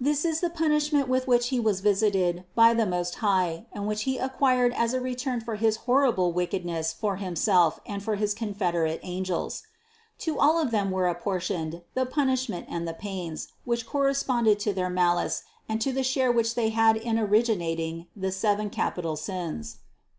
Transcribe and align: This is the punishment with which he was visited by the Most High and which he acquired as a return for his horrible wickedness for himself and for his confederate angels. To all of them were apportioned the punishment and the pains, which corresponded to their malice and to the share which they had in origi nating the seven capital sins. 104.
This 0.00 0.24
is 0.24 0.40
the 0.40 0.48
punishment 0.48 1.08
with 1.08 1.28
which 1.28 1.48
he 1.48 1.60
was 1.60 1.82
visited 1.82 2.44
by 2.54 2.72
the 2.72 2.86
Most 2.86 3.16
High 3.16 3.66
and 3.70 3.86
which 3.86 4.04
he 4.04 4.16
acquired 4.16 4.72
as 4.72 4.94
a 4.94 5.00
return 5.02 5.42
for 5.42 5.56
his 5.56 5.76
horrible 5.84 6.32
wickedness 6.32 6.90
for 6.94 7.16
himself 7.16 7.78
and 7.84 8.02
for 8.02 8.14
his 8.16 8.32
confederate 8.32 8.98
angels. 9.02 9.64
To 10.20 10.38
all 10.40 10.58
of 10.58 10.70
them 10.70 10.90
were 10.90 11.06
apportioned 11.06 11.82
the 11.92 12.06
punishment 12.06 12.64
and 12.70 12.88
the 12.88 12.94
pains, 12.94 13.48
which 13.66 13.84
corresponded 13.86 14.58
to 14.60 14.72
their 14.72 14.88
malice 14.88 15.42
and 15.68 15.82
to 15.82 15.92
the 15.92 16.02
share 16.02 16.32
which 16.32 16.54
they 16.54 16.70
had 16.70 16.96
in 16.96 17.16
origi 17.16 17.54
nating 17.58 18.06
the 18.16 18.32
seven 18.32 18.70
capital 18.70 19.16
sins. 19.16 19.80
104. 19.80 19.80